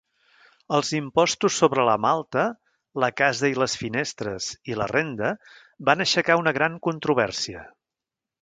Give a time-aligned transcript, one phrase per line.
[0.77, 2.45] Els impostos sobre la malta,
[3.05, 5.33] la casa i les finestres i la renda
[5.91, 7.67] van aixecar una gran controvèrsia.